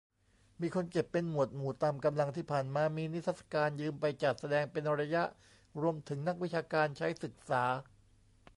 [0.61, 5.23] มีคนเก็บเป็นหมวดหมู่ ตามกำลัง ที่ผ่านมามีนิทรรศการยืมไปจัดแสดงเป็นระยะ
[5.81, 7.63] รวมถึงนักวิชาการใช้ศึกษา